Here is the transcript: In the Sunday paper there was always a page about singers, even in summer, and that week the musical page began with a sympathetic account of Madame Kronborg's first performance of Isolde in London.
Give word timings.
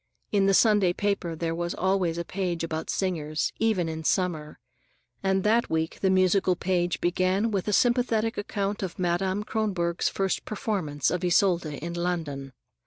In 0.31 0.47
the 0.47 0.55
Sunday 0.55 0.93
paper 0.93 1.35
there 1.35 1.53
was 1.53 1.75
always 1.75 2.17
a 2.17 2.25
page 2.25 2.63
about 2.63 2.89
singers, 2.89 3.53
even 3.59 3.87
in 3.87 4.03
summer, 4.03 4.57
and 5.21 5.43
that 5.43 5.69
week 5.69 5.99
the 5.99 6.09
musical 6.09 6.55
page 6.55 6.99
began 6.99 7.51
with 7.51 7.67
a 7.67 7.71
sympathetic 7.71 8.35
account 8.35 8.81
of 8.81 8.97
Madame 8.97 9.43
Kronborg's 9.43 10.09
first 10.09 10.43
performance 10.43 11.11
of 11.11 11.23
Isolde 11.23 11.77
in 11.77 11.93
London. 11.93 12.51